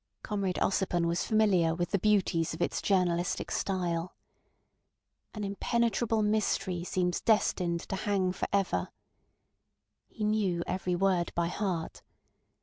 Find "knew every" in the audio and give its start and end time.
10.23-10.95